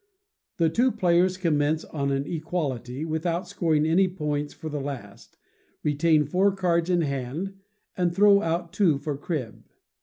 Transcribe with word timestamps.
The 0.57 0.71
two 0.71 0.91
players 0.91 1.37
commence 1.37 1.85
on 1.85 2.09
an 2.09 2.25
equality, 2.25 3.05
without 3.05 3.47
scoring 3.47 3.85
any 3.85 4.07
points 4.07 4.51
for 4.51 4.67
the 4.67 4.81
last, 4.81 5.37
retain 5.83 6.25
four 6.25 6.55
cards 6.55 6.89
in 6.89 7.01
hand, 7.01 7.53
and 7.95 8.11
throw 8.11 8.41
out 8.41 8.73
two 8.73 8.97
for 8.97 9.15
crib. 9.15 9.63